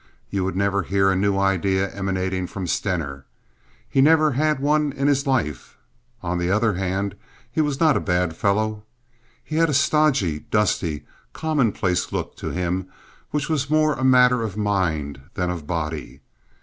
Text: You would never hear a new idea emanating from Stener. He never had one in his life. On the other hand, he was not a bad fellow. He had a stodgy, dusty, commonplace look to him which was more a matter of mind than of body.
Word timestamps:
You 0.31 0.43
would 0.45 0.55
never 0.55 0.81
hear 0.81 1.11
a 1.11 1.15
new 1.15 1.37
idea 1.37 1.91
emanating 1.93 2.47
from 2.47 2.65
Stener. 2.65 3.23
He 3.87 4.01
never 4.01 4.31
had 4.31 4.59
one 4.59 4.91
in 4.93 5.07
his 5.07 5.27
life. 5.27 5.77
On 6.23 6.39
the 6.39 6.49
other 6.49 6.73
hand, 6.73 7.15
he 7.51 7.61
was 7.61 7.79
not 7.79 7.95
a 7.95 7.99
bad 7.99 8.35
fellow. 8.35 8.81
He 9.43 9.57
had 9.57 9.69
a 9.69 9.75
stodgy, 9.75 10.39
dusty, 10.49 11.05
commonplace 11.33 12.11
look 12.11 12.35
to 12.37 12.49
him 12.49 12.87
which 13.29 13.47
was 13.47 13.69
more 13.69 13.93
a 13.93 14.03
matter 14.03 14.41
of 14.41 14.57
mind 14.57 15.21
than 15.35 15.51
of 15.51 15.67
body. 15.67 16.21